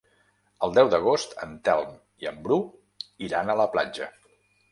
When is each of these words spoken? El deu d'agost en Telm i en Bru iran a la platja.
El 0.67 0.71
deu 0.77 0.87
d'agost 0.93 1.35
en 1.47 1.51
Telm 1.67 1.91
i 2.25 2.29
en 2.31 2.41
Bru 2.47 2.59
iran 3.27 3.51
a 3.51 3.57
la 3.61 3.71
platja. 3.77 4.09